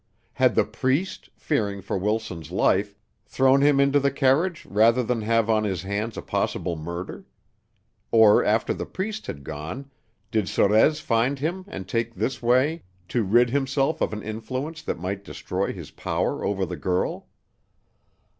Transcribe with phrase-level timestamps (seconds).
[0.33, 5.47] Had the priest, fearing for Wilson's life, thrown him into the carriage rather than have
[5.47, 7.27] on his hands a possible murder?
[8.11, 9.91] Or after the priest had gone
[10.31, 14.97] did Sorez find him and take this way to rid himself of an influence that
[14.97, 17.27] might destroy his power over the girl?